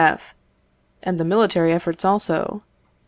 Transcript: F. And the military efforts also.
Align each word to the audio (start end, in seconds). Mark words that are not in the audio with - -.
F. 0.03 0.33
And 1.03 1.19
the 1.19 1.23
military 1.23 1.71
efforts 1.71 2.03
also. 2.03 2.63